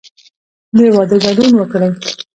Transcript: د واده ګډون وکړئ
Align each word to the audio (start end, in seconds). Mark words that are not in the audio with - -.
د 0.77 0.79
واده 0.95 1.17
ګډون 1.23 1.51
وکړئ 1.57 1.89